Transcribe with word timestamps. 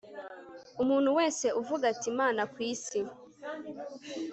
Umuntu 0.81 1.09
wese 1.17 1.45
uvuga 1.61 1.83
ati 1.93 2.05
Imana 2.13 2.41
kwisi 2.53 2.99